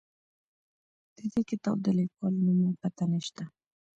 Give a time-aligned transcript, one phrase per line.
[1.15, 3.43] د دې کتاب د لیکوال نوم او پته نه شته.